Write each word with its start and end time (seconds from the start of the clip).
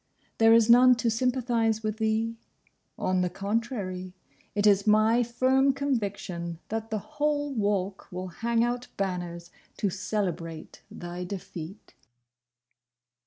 There 0.39 0.51
is 0.51 0.67
none 0.67 0.95
to 0.95 1.11
sympathise 1.11 1.83
with 1.83 1.97
thee. 1.97 2.35
On 2.97 3.21
the 3.21 3.29
contrary, 3.29 4.13
it 4.55 4.65
is 4.65 4.87
my 4.87 5.21
firm 5.21 5.73
conviction 5.73 6.57
that 6.69 6.89
the 6.89 6.97
whole 6.97 7.53
Walk 7.53 8.07
will 8.11 8.29
hang 8.29 8.63
out 8.63 8.87
banners 8.97 9.51
to 9.77 9.91
celebrate 9.91 10.81
thy 10.89 11.23
defeat. 11.23 11.93